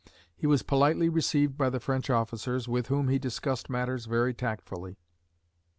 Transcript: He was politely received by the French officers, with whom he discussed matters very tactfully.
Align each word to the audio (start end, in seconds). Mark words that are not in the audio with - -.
He 0.35 0.47
was 0.47 0.63
politely 0.63 1.09
received 1.09 1.55
by 1.59 1.69
the 1.69 1.79
French 1.79 2.09
officers, 2.09 2.67
with 2.67 2.87
whom 2.87 3.07
he 3.07 3.19
discussed 3.19 3.69
matters 3.69 4.07
very 4.07 4.33
tactfully. 4.33 4.97